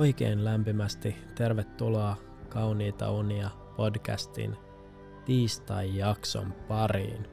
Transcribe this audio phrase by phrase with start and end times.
[0.00, 2.16] Oikein lämpimästi tervetuloa
[2.48, 4.56] Kauniita unia podcastin
[5.24, 7.28] tiistai-jakson pariin.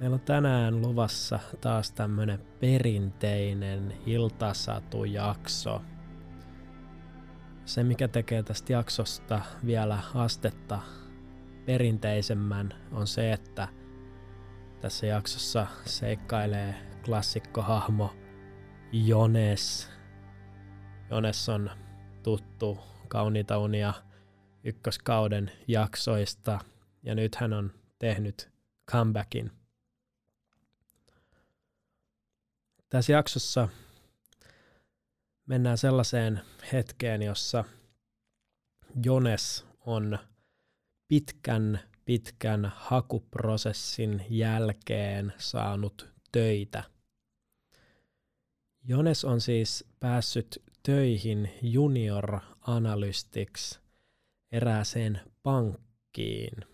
[0.00, 5.82] Meillä on tänään luvassa taas tämmönen perinteinen iltasatujakso.
[7.64, 10.78] Se mikä tekee tästä jaksosta vielä astetta
[11.66, 13.68] perinteisemmän on se, että
[14.80, 16.74] tässä jaksossa seikkailee
[17.04, 18.10] klassikkohahmo
[18.92, 20.01] Jones.
[21.12, 21.70] Jones on
[22.22, 23.94] tuttu Kauniita unia
[24.64, 26.58] ykköskauden jaksoista
[27.02, 28.50] ja nyt hän on tehnyt
[28.90, 29.50] comebackin.
[32.88, 33.68] Tässä jaksossa
[35.46, 36.40] mennään sellaiseen
[36.72, 37.64] hetkeen, jossa
[39.04, 40.18] Jones on
[41.08, 46.84] pitkän pitkän hakuprosessin jälkeen saanut töitä.
[48.84, 53.80] Jones on siis päässyt töihin junior analystiksi
[54.52, 56.64] erääseen pankkiin.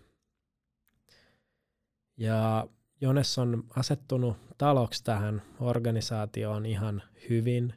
[2.17, 2.67] Ja
[3.01, 7.73] Jones on asettunut taloksi tähän organisaatioon ihan hyvin.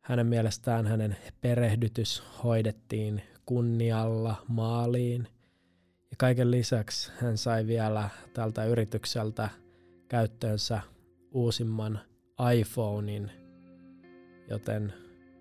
[0.00, 5.28] Hänen mielestään hänen perehdytys hoidettiin kunnialla maaliin.
[6.10, 9.48] Ja kaiken lisäksi hän sai vielä tältä yritykseltä
[10.08, 10.80] käyttöönsä
[11.30, 12.00] uusimman
[12.54, 13.30] iPhonein,
[14.50, 14.92] joten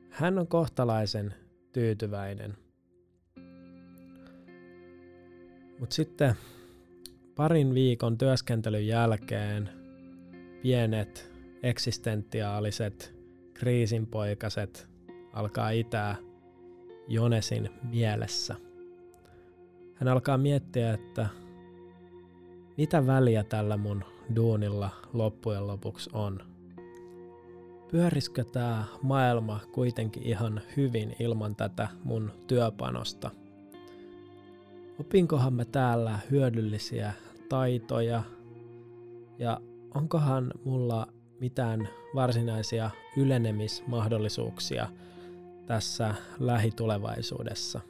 [0.10, 1.34] hän on kohtalaisen
[1.72, 2.58] tyytyväinen.
[5.80, 6.36] Mutta sitten
[7.36, 9.70] parin viikon työskentelyn jälkeen
[10.62, 11.32] pienet
[11.64, 13.16] eksistentiaaliset
[13.54, 14.88] kriisinpoikaset
[15.34, 16.16] alkaa itää
[17.08, 18.56] Jonesin mielessä.
[19.96, 21.30] Hän alkaa miettiä, että
[22.78, 24.04] mitä väliä tällä mun
[24.36, 26.55] duunilla loppujen lopuksi on.
[27.92, 33.32] Pyöriskö tämä maailma kuitenkin ihan hyvin ilman tätä mun työpanosta?
[35.00, 37.14] Opinkohan mä täällä hyödyllisiä
[37.50, 38.24] taitoja
[39.40, 39.62] ja
[39.96, 41.08] onkohan mulla
[41.40, 44.88] mitään varsinaisia ylenemismahdollisuuksia
[45.66, 47.82] tässä lähitulevaisuudessa?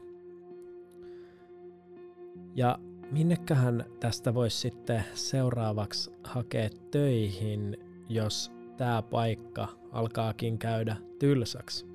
[2.55, 2.79] Ja
[3.11, 7.77] minnekähän tästä voisi sitten seuraavaksi hakea töihin,
[8.09, 11.85] jos tämä paikka alkaakin käydä tylsäksi?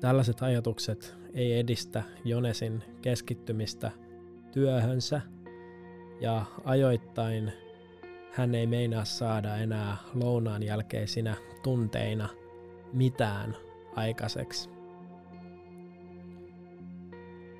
[0.00, 3.90] Tällaiset ajatukset ei edistä Jonesin keskittymistä
[4.52, 5.20] työhönsä
[6.20, 7.52] ja ajoittain
[8.32, 12.28] hän ei meinaa saada enää lounaan jälkeisinä tunteina
[12.92, 13.56] mitään
[13.96, 14.68] aikaiseksi.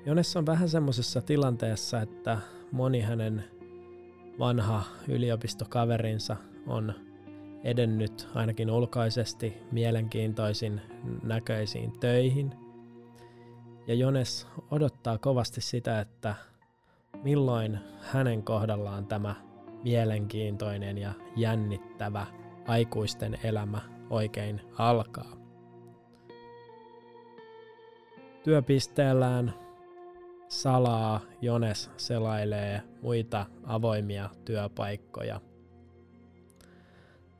[0.05, 2.37] Jones on vähän semmoisessa tilanteessa, että
[2.71, 3.43] moni hänen
[4.39, 6.35] vanha yliopistokaverinsa
[6.67, 6.93] on
[7.65, 10.81] edennyt ainakin ulkoisesti mielenkiintoisin
[11.23, 12.51] näköisiin töihin.
[13.87, 16.35] Ja Jones odottaa kovasti sitä, että
[17.23, 19.35] milloin hänen kohdallaan tämä
[19.83, 22.25] mielenkiintoinen ja jännittävä
[22.67, 25.37] aikuisten elämä oikein alkaa.
[28.43, 29.53] Työpisteellään
[30.47, 35.41] salaa Jones selailee muita avoimia työpaikkoja.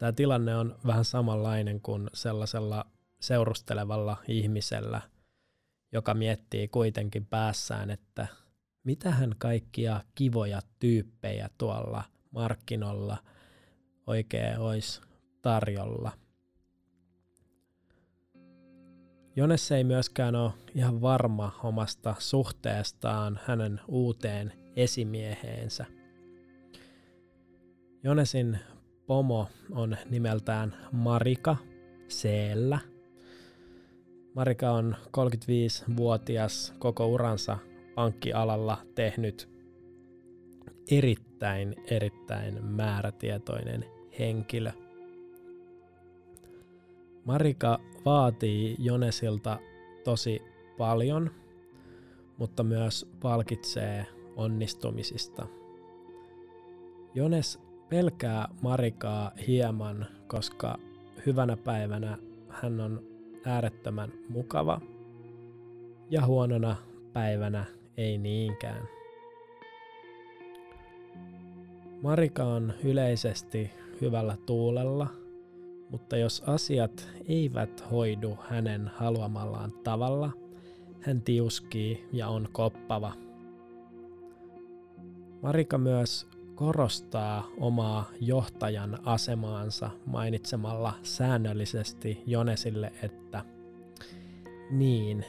[0.06, 2.86] Tämä tilanne on vähän samanlainen kuin sellaisella
[3.20, 5.02] seurustelevalla ihmisellä,
[5.92, 8.28] joka miettii kuitenkin päässään, että
[8.84, 13.18] mitähän kaikkia kivoja tyyppejä tuolla markkinoilla
[14.08, 15.02] oikein olisi
[15.42, 16.12] tarjolla–
[19.36, 25.86] Jones ei myöskään ole ihan varma omasta suhteestaan hänen uuteen esimieheensä.
[28.04, 28.60] Jonesin
[29.08, 31.58] pomo on nimeltään Marika
[32.08, 32.80] Seellä.
[34.34, 37.58] Marika on 35-vuotias koko uransa
[37.96, 39.50] pankkialalla tehnyt
[40.92, 43.86] erittäin, erittäin määrätietoinen
[44.20, 44.72] henkilö–
[47.26, 49.60] Marika vaatii Jonesilta
[50.04, 50.42] tosi
[50.78, 51.32] paljon,
[52.38, 54.06] mutta myös palkitsee
[54.36, 55.48] onnistumisista.
[57.16, 57.60] Jones
[57.90, 60.78] pelkää Marikaa hieman, koska
[61.26, 62.18] hyvänä päivänä
[62.50, 63.04] hän on
[63.46, 64.82] äärettömän mukava
[66.10, 66.76] ja huonona
[67.14, 67.66] päivänä
[67.98, 68.88] ei niinkään.
[72.02, 73.72] Marika on yleisesti
[74.02, 75.08] hyvällä tuulella–
[75.90, 80.32] mutta jos asiat eivät hoidu hänen haluamallaan tavalla,
[81.02, 83.14] hän tiuskii ja on koppava.
[85.42, 93.46] Marika myös korostaa omaa johtajan asemaansa mainitsemalla säännöllisesti Jonesille, että
[94.70, 95.26] niin,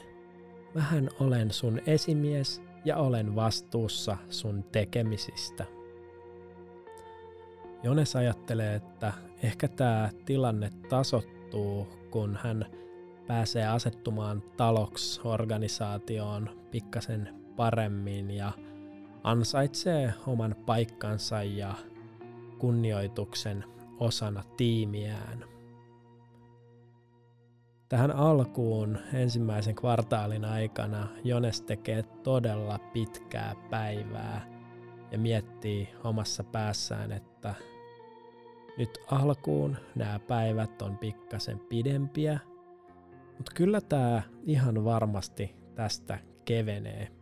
[0.75, 5.65] mähän olen sun esimies ja olen vastuussa sun tekemisistä.
[7.83, 9.13] Jones ajattelee, että
[9.43, 12.65] ehkä tämä tilanne tasottuu, kun hän
[13.27, 18.51] pääsee asettumaan taloks-organisaatioon pikkasen paremmin ja
[19.27, 21.73] ansaitsee oman paikkansa ja
[22.57, 23.63] kunnioituksen
[23.99, 25.45] osana tiimiään.
[27.89, 34.47] Tähän alkuun ensimmäisen kvartaalin aikana Jones tekee todella pitkää päivää
[35.11, 37.53] ja miettii omassa päässään, että
[38.77, 42.39] nyt alkuun nämä päivät on pikkasen pidempiä,
[43.37, 47.16] mutta kyllä tämä ihan varmasti tästä kevenee.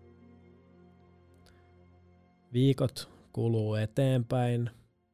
[2.54, 4.70] Viikot kuluu eteenpäin,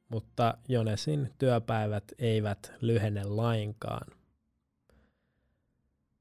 [0.09, 4.07] mutta Jonesin työpäivät eivät lyhene lainkaan.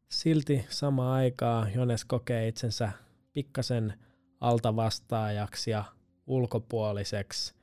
[0.09, 2.93] Silti sama aikaa Jones kokee itsensä
[3.33, 3.95] pikkasen
[4.41, 5.85] altavastaajaksi ja
[6.27, 7.55] ulkopuoliseksi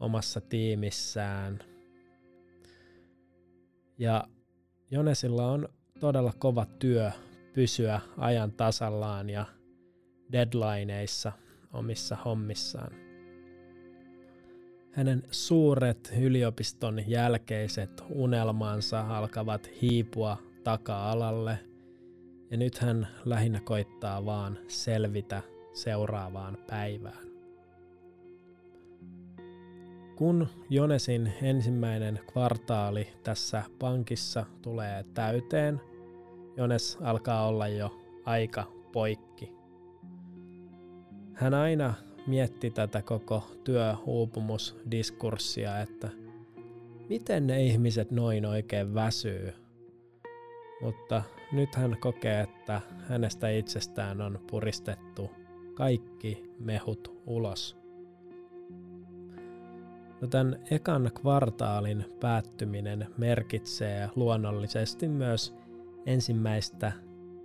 [0.00, 1.58] omassa tiimissään.
[3.98, 4.24] Ja
[4.90, 5.68] Jonesilla on
[6.00, 7.10] todella kova työ
[7.52, 9.46] pysyä ajan tasallaan ja
[10.32, 11.32] deadlineissa
[11.72, 12.92] omissa hommissaan.
[14.92, 21.58] Hänen suuret yliopiston jälkeiset unelmansa alkavat hiipua taka-alalle
[22.50, 25.42] ja nyt hän lähinnä koittaa vaan selvitä
[25.72, 27.32] seuraavaan päivään.
[30.16, 35.80] Kun Jonesin ensimmäinen kvartaali tässä pankissa tulee täyteen,
[36.56, 39.31] Jones alkaa olla jo aika poikki.
[41.34, 41.94] Hän aina
[42.26, 46.08] mietti tätä koko työuupumusdiskurssia, että
[47.08, 49.52] miten ne ihmiset noin oikein väsyy.
[50.80, 55.30] Mutta nyt hän kokee, että hänestä itsestään on puristettu
[55.74, 57.76] kaikki mehut ulos.
[60.20, 65.54] No tämän ekan kvartaalin päättyminen merkitsee luonnollisesti myös
[66.06, 66.92] ensimmäistä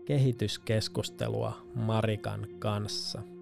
[0.06, 3.22] kehityskeskustelua Marikan kanssa–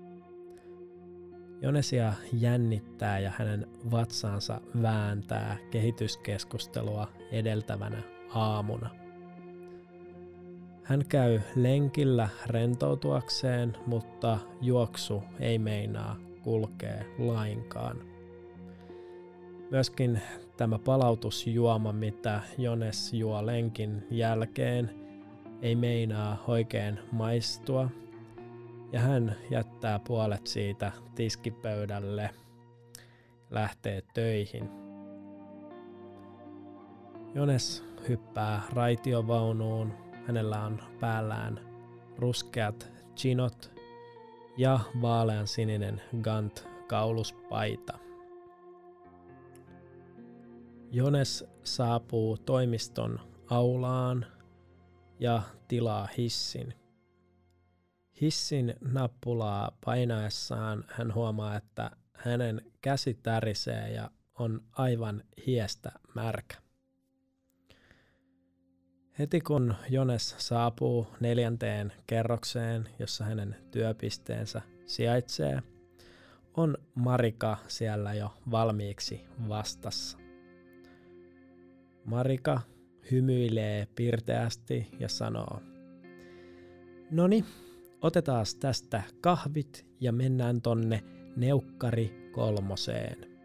[1.61, 8.89] Jonesia jännittää ja hänen vatsaansa vääntää kehityskeskustelua edeltävänä aamuna.
[10.83, 17.97] Hän käy lenkillä rentoutuakseen, mutta juoksu ei meinaa kulkee lainkaan.
[19.71, 20.21] Myöskin
[20.57, 24.89] tämä palautusjuoma, mitä Jones juo lenkin jälkeen,
[25.61, 27.89] ei meinaa oikein maistua
[28.91, 32.29] ja hän jättää puolet siitä tiskipöydälle,
[33.49, 34.69] lähtee töihin.
[37.33, 39.93] Jones hyppää raitiovaunuun,
[40.27, 41.59] hänellä on päällään
[42.17, 43.71] ruskeat chinot
[44.57, 47.99] ja vaalean sininen Gant kauluspaita.
[50.91, 54.25] Jones saapuu toimiston aulaan
[55.19, 56.73] ja tilaa hissin–
[58.21, 66.55] Hissin nappulaa painaessaan hän huomaa, että hänen käsi tärisee ja on aivan hiestä märkä.
[69.19, 75.63] Heti kun Jones saapuu neljänteen kerrokseen, jossa hänen työpisteensä sijaitsee,
[76.57, 80.17] on Marika siellä jo valmiiksi vastassa.
[82.05, 82.61] Marika
[83.11, 85.61] hymyilee pirteästi ja sanoo,
[87.11, 87.45] Noni,
[88.01, 91.03] otetaan tästä kahvit ja mennään tonne
[91.35, 93.35] Neukkari kolmoseen.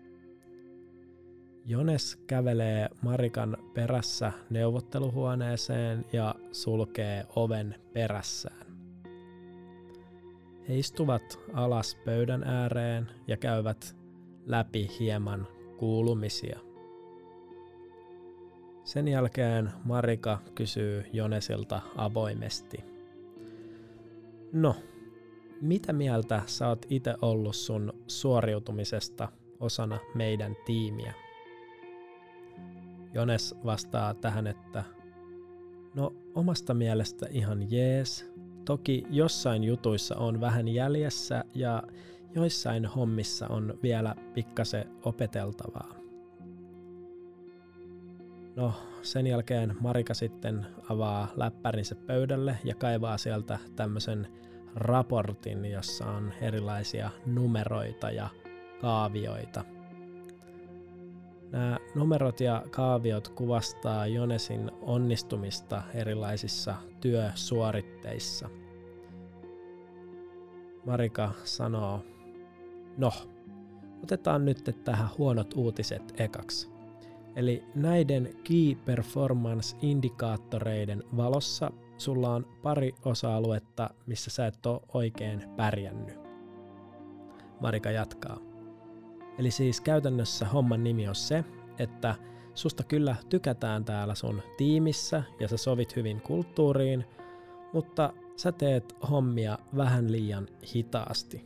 [1.67, 8.67] Jones kävelee Marikan perässä neuvotteluhuoneeseen ja sulkee oven perässään.
[10.69, 13.97] He istuvat alas pöydän ääreen ja käyvät
[14.47, 15.47] läpi hieman
[15.79, 16.61] kuulumisia.
[18.85, 22.85] Sen jälkeen Marika kysyy Jonesilta avoimesti–
[24.53, 24.77] No,
[25.61, 29.29] mitä mieltä sä oot itse ollut sun suoriutumisesta
[29.61, 31.15] osana meidän tiimiä?
[33.15, 34.85] Jones vastaa tähän, että
[35.95, 38.31] no omasta mielestä ihan jees.
[38.65, 41.83] Toki jossain jutuissa on vähän jäljessä ja
[42.35, 46.00] joissain hommissa on vielä pikkase opeteltavaa.
[48.61, 54.27] No, sen jälkeen Marika sitten avaa läppärinsä pöydälle ja kaivaa sieltä tämmöisen
[54.75, 58.29] raportin, jossa on erilaisia numeroita ja
[58.81, 59.65] kaavioita.
[61.53, 68.49] Nämä numerot ja kaaviot kuvastaa Jonesin onnistumista erilaisissa työsuoritteissa.
[70.87, 72.05] Marika sanoo,
[72.97, 73.13] no,
[74.03, 76.80] otetaan nyt tähän huonot uutiset ekaksi.
[77.37, 86.19] Eli näiden Key Performance-indikaattoreiden valossa sulla on pari osa-aluetta, missä sä et ole oikein pärjännyt.
[87.61, 88.39] Marika jatkaa.
[89.39, 91.45] Eli siis käytännössä homman nimi on se,
[91.79, 92.15] että
[92.55, 97.05] susta kyllä tykätään täällä sun tiimissä ja sä sovit hyvin kulttuuriin,
[97.73, 101.45] mutta sä teet hommia vähän liian hitaasti.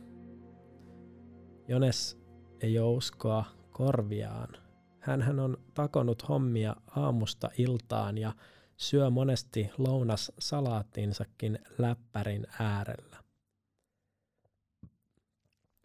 [1.67, 2.19] Jones
[2.61, 4.64] ei uskoa korviaan.
[5.05, 8.33] Hänhän on takonut hommia aamusta iltaan ja
[8.77, 13.17] syö monesti lounas salaattinsakin läppärin äärellä.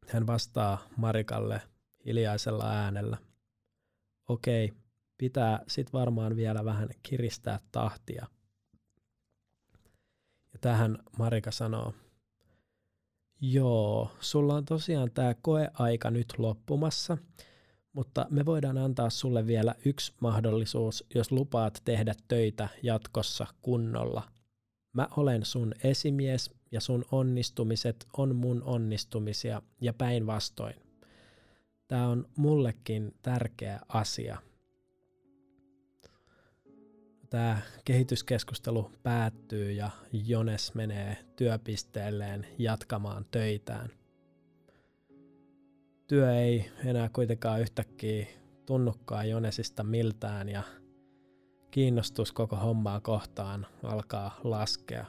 [0.09, 1.63] Hän vastaa Marikalle
[2.07, 3.19] hiljaisella äänellä.
[4.29, 4.73] Okei,
[5.19, 8.27] pitää sit varmaan vielä vähän kiristää tahtia.
[10.53, 11.95] Ja tähän Marika sanoo,
[13.41, 17.19] Joo, sulla on tosiaan tämä koeaika nyt loppumassa,
[18.01, 24.23] mutta me voidaan antaa sulle vielä yksi mahdollisuus, jos lupaat tehdä töitä jatkossa kunnolla.
[24.93, 30.75] Mä olen sun esimies ja sun onnistumiset on mun onnistumisia ja päinvastoin.
[31.89, 34.39] Tämä on mullekin tärkeä asia.
[37.31, 44.00] Tämä kehityskeskustelu päättyy ja Jones menee työpisteelleen jatkamaan töitään.
[46.11, 48.27] Työ ei enää kuitenkaan yhtäkkiä
[48.67, 50.63] tunnukaan Jonesista miltään ja
[51.71, 55.07] kiinnostus koko hommaa kohtaan alkaa laskea.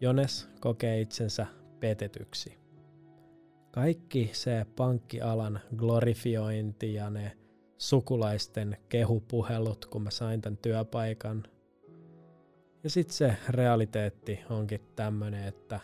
[0.00, 1.46] Jones kokee itsensä
[1.80, 2.58] petetyksi.
[3.70, 7.36] Kaikki se pankkialan glorifiointi ja ne
[7.78, 11.42] sukulaisten kehupuhelut, kun mä sain tämän työpaikan.
[12.84, 15.80] Ja sitten se realiteetti onkin tämmönen, että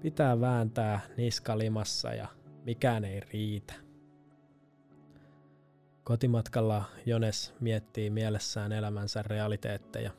[0.00, 3.74] pitää vääntää niskalimassa ja mikään ei riitä.
[6.04, 10.10] Kotimatkalla Jones miettii mielessään elämänsä realiteetteja.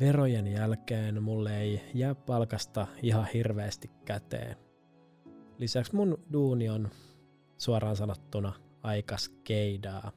[0.00, 4.56] Verojen jälkeen mulle ei jää palkasta ihan hirveästi käteen.
[5.58, 6.88] Lisäksi mun duuni on
[7.58, 10.12] suoraan sanottuna aika skeidaa.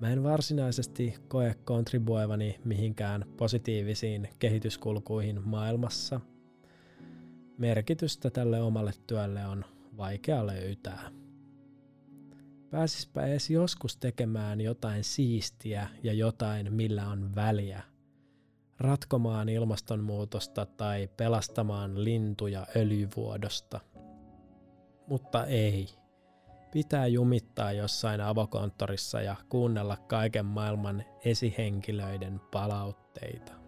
[0.00, 6.20] Mä en varsinaisesti koe kontribuoivani mihinkään positiivisiin kehityskulkuihin maailmassa.
[7.58, 9.64] Merkitystä tälle omalle työlle on
[9.96, 11.10] vaikea löytää.
[12.70, 17.82] Pääsispä edes joskus tekemään jotain siistiä ja jotain, millä on väliä.
[18.78, 23.80] Ratkomaan ilmastonmuutosta tai pelastamaan lintuja öljyvuodosta.
[25.06, 25.88] Mutta ei.
[26.72, 33.65] Pitää jumittaa jossain avokonttorissa ja kuunnella kaiken maailman esihenkilöiden palautteita.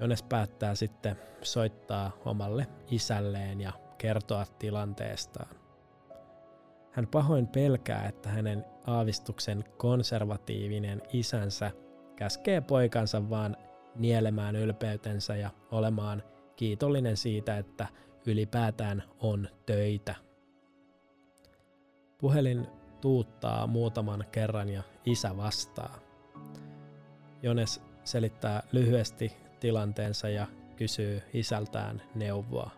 [0.00, 5.56] Jones päättää sitten soittaa omalle isälleen ja kertoa tilanteestaan.
[6.90, 11.70] Hän pahoin pelkää, että hänen aavistuksen konservatiivinen isänsä
[12.16, 13.56] käskee poikansa vaan
[13.96, 16.22] nielemään ylpeytensä ja olemaan
[16.56, 17.86] kiitollinen siitä, että
[18.26, 20.14] ylipäätään on töitä.
[22.18, 22.66] Puhelin
[23.00, 25.98] tuuttaa muutaman kerran ja isä vastaa.
[27.42, 30.46] Jones selittää lyhyesti tilanteensa ja
[30.76, 32.70] kysyy isältään neuvoa.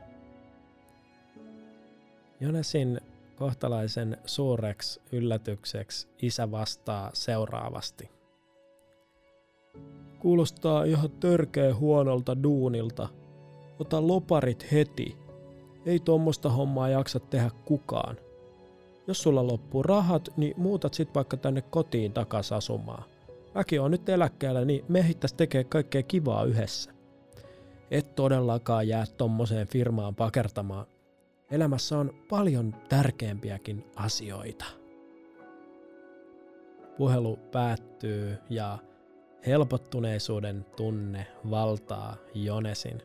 [2.40, 3.00] Jonesin
[3.36, 8.10] kohtalaisen suureksi yllätykseksi isä vastaa seuraavasti.
[10.18, 13.08] Kuulostaa ihan törkeä huonolta duunilta.
[13.78, 15.16] Ota loparit heti.
[15.86, 18.16] Ei tuommoista hommaa jaksa tehdä kukaan.
[19.06, 23.04] Jos sulla loppuu rahat, niin muutat sit vaikka tänne kotiin takas asumaan.
[23.54, 26.92] Mäkin on nyt eläkkeellä, niin mehittäis tekee kaikkea kivaa yhdessä.
[27.90, 30.86] Et todellakaan jää tommoseen firmaan pakertamaan.
[31.50, 34.64] Elämässä on paljon tärkeämpiäkin asioita.
[36.96, 38.78] Puhelu päättyy ja
[39.46, 43.02] helpottuneisuuden tunne valtaa Jonesin.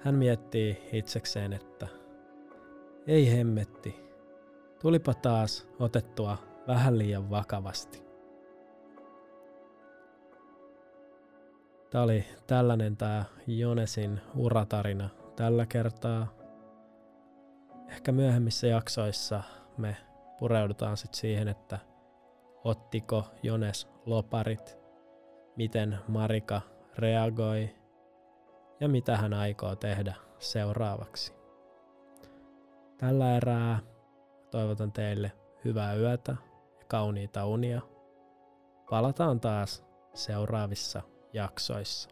[0.00, 1.88] Hän miettii itsekseen, että
[3.06, 3.94] ei hemmetti,
[4.80, 8.03] tulipa taas otettua vähän liian vakavasti.
[11.94, 16.26] Tämä oli tällainen tämä Jonesin uratarina tällä kertaa.
[17.88, 19.42] Ehkä myöhemmissä jaksoissa
[19.76, 19.96] me
[20.38, 21.78] pureudutaan sitten siihen, että
[22.64, 24.78] ottiko Jones loparit,
[25.56, 26.60] miten Marika
[26.98, 27.70] reagoi
[28.80, 31.34] ja mitä hän aikoo tehdä seuraavaksi.
[32.98, 33.78] Tällä erää
[34.50, 35.32] toivotan teille
[35.64, 36.36] hyvää yötä
[36.80, 37.80] ja kauniita unia.
[38.90, 39.84] Palataan taas
[40.14, 42.08] seuraavissa jaksoissa.